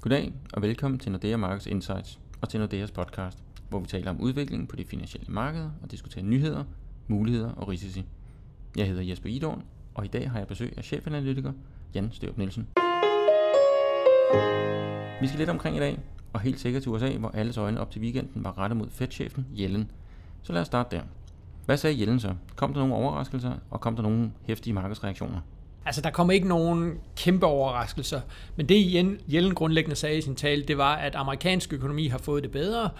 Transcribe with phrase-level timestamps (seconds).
[0.00, 4.20] Goddag og velkommen til Nordea Markets Insights og til Nordeas podcast, hvor vi taler om
[4.20, 6.64] udviklingen på de finansielle markeder og diskuterer nyheder,
[7.08, 8.04] muligheder og risici.
[8.76, 9.62] Jeg hedder Jesper Idorn,
[9.94, 11.52] og i dag har jeg besøg af chefanalytiker
[11.94, 12.68] Jan Størup Nielsen.
[15.20, 15.98] Vi skal lidt omkring i dag,
[16.32, 19.46] og helt sikkert til USA, hvor alles øjne op til weekenden var rettet mod Fed-chefen
[19.58, 19.90] Yellen.
[20.42, 21.02] Så lad os starte der.
[21.66, 22.34] Hvad sagde Yellen så?
[22.56, 25.40] Kom der nogle overraskelser, og kom der nogle hæftige markedsreaktioner?
[25.88, 28.20] Altså, der kommer ikke nogen kæmpe overraskelser.
[28.56, 32.42] Men det, Jellen grundlæggende sagde i sin tale, det var, at amerikansk økonomi har fået
[32.42, 32.90] det bedre,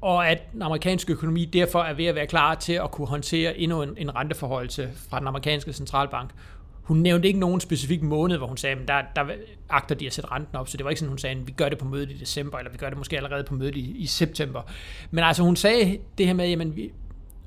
[0.00, 3.58] og at den amerikanske økonomi derfor er ved at være klar til at kunne håndtere
[3.58, 6.30] endnu en, en renteforholdelse fra den amerikanske centralbank.
[6.82, 9.32] Hun nævnte ikke nogen specifik måned, hvor hun sagde, at der, der
[9.70, 11.52] agter de at sætte renten op, så det var ikke sådan, hun sagde, at vi
[11.52, 13.96] gør det på mødet i december, eller vi gør det måske allerede på mødet i,
[13.96, 14.62] i september.
[15.10, 16.90] Men altså, hun sagde det her med, at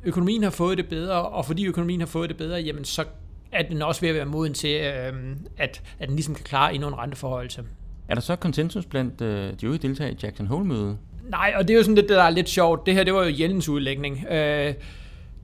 [0.04, 3.06] økonomien har fået det bedre, og fordi økonomien har fået det bedre, jamen så
[3.52, 5.14] at den også at være moden til, øh,
[5.58, 7.64] at, at den ligesom kan klare endnu en renteforholdelse.
[8.08, 10.98] Er der så konsensus blandt øh, de øvrige deltagere i Jackson Hole-mødet?
[11.30, 12.86] Nej, og det er jo sådan lidt, det der er lidt sjovt.
[12.86, 14.26] Det her, det var jo Jellens udlægning.
[14.32, 14.74] Øh,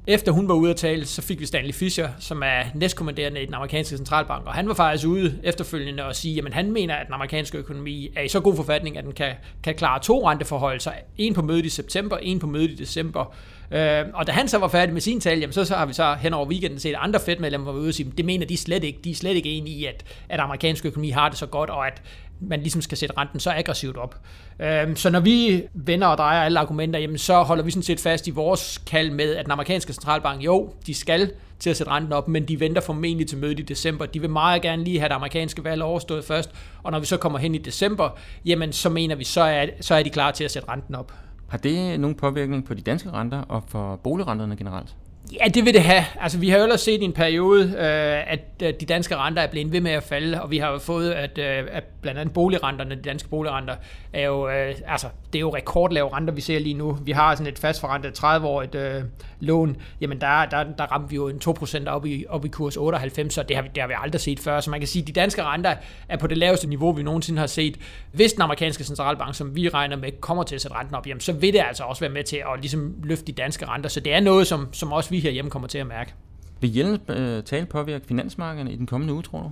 [0.07, 3.45] efter hun var ude at tale, så fik vi Stanley Fischer, som er næstkommanderende i
[3.45, 7.05] den amerikanske centralbank, og han var faktisk ude efterfølgende og sige, at han mener, at
[7.05, 10.79] den amerikanske økonomi er i så god forfatning, at den kan, kan klare to renteforhold,
[11.17, 13.35] en på mødet i september, en på mødet i december.
[13.71, 15.93] Øh, og da han så var færdig med sin tale, jamen, så, så har vi
[15.93, 18.83] så hen over weekenden set andre Fed-medlemmer være ude og sige, det mener de slet
[18.83, 18.99] ikke.
[19.03, 21.87] De er slet ikke enige i, at, at amerikansk økonomi har det så godt, og
[21.87, 22.01] at
[22.47, 24.15] man ligesom skal sætte renten så aggressivt op.
[24.59, 27.99] Øh, så når vi vender og drejer alle argumenter, jamen, så holder vi sådan set
[27.99, 31.91] fast i vores kald med, at den amerikanske centralbank, jo, de skal til at sætte
[31.91, 34.05] renten op, men de venter formentlig til mødet i december.
[34.05, 36.51] De vil meget gerne lige have det amerikanske valg overstået først,
[36.83, 38.09] og når vi så kommer hen i december,
[38.45, 41.13] jamen så mener vi, så er, så er de klar til at sætte renten op.
[41.47, 44.95] Har det nogen påvirkning på de danske renter og for boligrenterne generelt?
[45.31, 46.03] Ja, det vil det have.
[46.19, 49.47] Altså, vi har jo ellers set i en periode, øh, at de danske renter er
[49.47, 52.33] blevet ved med at falde, og vi har jo fået, at, øh, at blandt andet
[52.33, 53.75] boligrenterne, de danske boligrenter,
[54.13, 56.97] er jo, øh, altså, det er jo rekordlave renter, vi ser lige nu.
[57.03, 59.03] Vi har sådan et fastforrentet 30-årigt øh,
[59.39, 62.77] lån, jamen der, der, der ramte vi jo en 2% op i, op i kurs
[62.77, 64.59] 98, så det har, vi, det har vi aldrig set før.
[64.59, 65.75] Så man kan sige, at de danske renter
[66.09, 67.77] er på det laveste niveau, vi nogensinde har set.
[68.11, 71.21] Hvis den amerikanske centralbank, som vi regner med, kommer til at sætte renten op, jamen,
[71.21, 73.89] så vil det altså også være med til at ligesom, løfte de danske renter.
[73.89, 76.13] Så det er noget, som, som også vi herhjemme kommer til at mærke.
[76.61, 79.51] Vil Jellen øh, tale påvirke finansmarkederne i den kommende uge, tror du?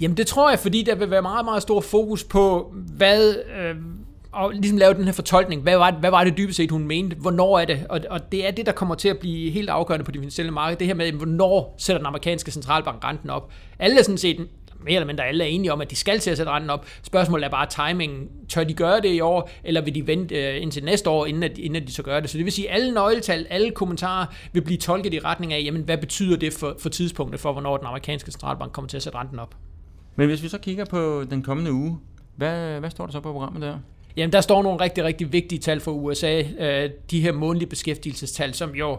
[0.00, 3.76] Jamen det tror jeg, fordi der vil være meget, meget stor fokus på, hvad, øh,
[4.32, 6.84] og ligesom lave den her fortolkning, hvad var, det, hvad var det dybest set, hun
[6.86, 9.68] mente, hvornår er det, og, og det er det, der kommer til at blive helt
[9.68, 13.50] afgørende på det finansielle marked, det her med, hvornår sætter den amerikanske centralbank renten op.
[13.78, 14.48] Alle er sådan set
[14.84, 16.86] mere eller mindre alle er enige om, at de skal til at sætte renten op.
[17.02, 18.28] Spørgsmålet er bare timingen.
[18.48, 21.42] Tør de gøre det i år, eller vil de vente øh, indtil næste år, inden,
[21.42, 22.30] at, inden at de så gør det?
[22.30, 25.62] Så det vil sige, at alle nøgletal, alle kommentarer vil blive tolket i retning af,
[25.64, 29.02] jamen, hvad betyder det for, for tidspunktet for, hvornår den amerikanske centralbank kommer til at
[29.02, 29.54] sætte renten op?
[30.16, 31.98] Men hvis vi så kigger på den kommende uge,
[32.36, 33.78] hvad, hvad står der så på programmet der?
[34.16, 36.42] Jamen, der står nogle rigtig, rigtig vigtige tal for USA.
[36.58, 38.98] Øh, de her månedlige beskæftigelsestal, som jo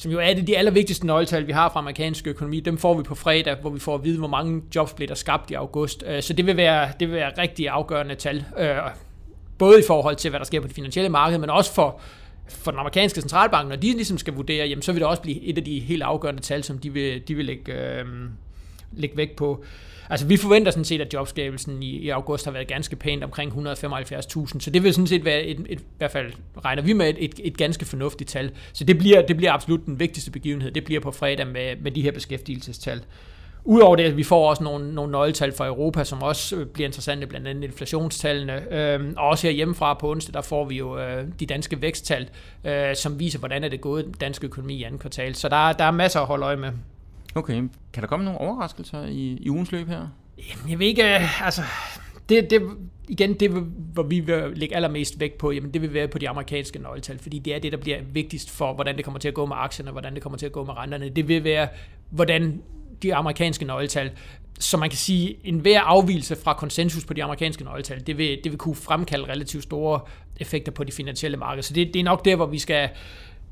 [0.00, 3.02] som jo er det de allervigtigste nøgletal, vi har fra amerikansk økonomi, dem får vi
[3.02, 6.04] på fredag, hvor vi får at vide, hvor mange jobs bliver der skabt i august.
[6.06, 8.76] Øh, så det vil være, det vil være rigtig afgørende tal, øh,
[9.58, 12.00] både i forhold til, hvad der sker på det finansielle marked, men også for,
[12.48, 15.42] for den amerikanske centralbank, når de ligesom skal vurdere, jamen, så vil det også blive
[15.42, 18.04] et af de helt afgørende tal, som de vil, de vil lægge, øh,
[18.92, 19.64] lægge vægt på.
[20.10, 23.52] Altså, vi forventer sådan set, at jobskabelsen i, i august har været ganske pænt omkring
[23.52, 26.32] 175.000, så det vil sådan set være, et, et, i hvert fald
[26.64, 28.50] regner vi med et, et, et ganske fornuftigt tal.
[28.72, 31.90] Så det bliver, det bliver absolut den vigtigste begivenhed, det bliver på fredag med, med
[31.90, 33.02] de her beskæftigelsestal.
[33.64, 37.26] Udover det, vi får også nogle, nogle nøgletal fra Europa, som også øh, bliver interessante,
[37.26, 38.74] blandt andet inflationstallene.
[38.74, 42.28] Øhm, og også her hjemmefra på onsdag, der får vi jo øh, de danske væksttal,
[42.64, 45.34] øh, som viser, hvordan er det gået den danske økonomi i anden kvartal.
[45.34, 46.70] Så der, der er masser at holde øje med.
[47.34, 47.54] Okay,
[47.92, 50.06] kan der komme nogle overraskelser i, i ugens løb her?
[50.38, 51.62] Jamen, jeg ved ikke, øh, altså,
[52.28, 52.62] det, det,
[53.08, 53.50] igen, det
[53.92, 57.18] hvor vi vil lægge allermest vægt på, jamen det vil være på de amerikanske nøgletal,
[57.18, 59.56] fordi det er det, der bliver vigtigst for, hvordan det kommer til at gå med
[59.58, 61.08] aktierne, hvordan det kommer til at gå med renterne.
[61.08, 61.68] Det vil være,
[62.10, 62.62] hvordan
[63.02, 64.10] de amerikanske nøgletal,
[64.58, 68.40] så man kan sige, en hver afvielse fra konsensus på de amerikanske nøgletal, det vil,
[68.44, 70.00] det vil kunne fremkalde relativt store
[70.40, 71.62] effekter på de finansielle markeder.
[71.62, 72.88] Så det, det er nok der, hvor vi skal,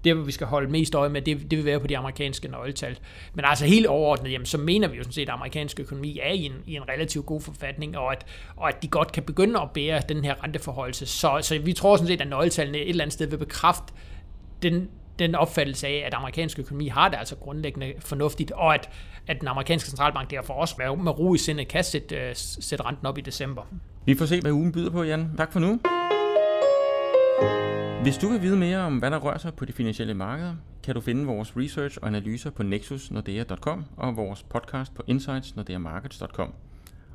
[0.04, 2.98] det, vi skal holde mest øje med, det, det vil være på de amerikanske nøgletal.
[3.34, 6.32] Men altså helt overordnet, jamen, så mener vi jo sådan set, at amerikansk økonomi er
[6.32, 9.60] i en, i en relativt god forfatning, og at, og at de godt kan begynde
[9.60, 11.06] at bære den her renteforholdelse.
[11.06, 13.92] Så, så vi tror sådan set, at nøgletallene et eller andet sted vil bekræfte
[14.62, 18.90] den, den opfattelse af, at amerikansk økonomi har det altså grundlæggende fornuftigt, og at,
[19.26, 22.84] at den amerikanske centralbank derfor også med, med ro i sindet kan sætte, øh, sætte
[22.84, 23.62] renten op i december.
[24.06, 25.30] Vi får se, hvad ugen byder på, Jan.
[25.36, 25.80] Tak for nu.
[28.02, 30.94] Hvis du vil vide mere om, hvad der rører sig på de finansielle markeder, kan
[30.94, 36.52] du finde vores research og analyser på nexusnordea.com og vores podcast på insightsnordeamarkets.com.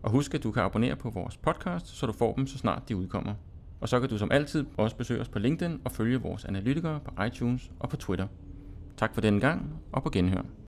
[0.01, 2.89] Og husk, at du kan abonnere på vores podcast, så du får dem, så snart
[2.89, 3.33] de udkommer.
[3.81, 6.99] Og så kan du som altid også besøge os på LinkedIn og følge vores analytikere
[6.99, 8.27] på iTunes og på Twitter.
[8.97, 10.62] Tak for denne gang, og på genhør.